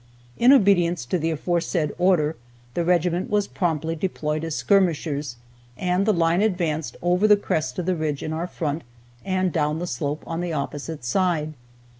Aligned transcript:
In 0.35 0.51
obedience 0.51 1.05
to 1.05 1.19
the 1.19 1.29
aforesaid 1.29 1.91
order 1.99 2.35
the 2.73 2.83
regiment 2.83 3.29
was 3.29 3.47
promptly 3.47 3.95
deployed 3.95 4.43
as 4.43 4.55
skirmishers, 4.55 5.35
and 5.77 6.07
the 6.07 6.11
line 6.11 6.41
advanced 6.41 6.97
over 7.03 7.27
the 7.27 7.37
crest 7.37 7.77
of 7.77 7.85
the 7.85 7.95
ridge 7.95 8.23
in 8.23 8.33
our 8.33 8.47
front, 8.47 8.81
and 9.23 9.53
down 9.53 9.77
the 9.77 9.85
slope 9.85 10.23
on 10.25 10.41
the 10.41 10.53
opposite 10.53 11.05
side. 11.05 11.53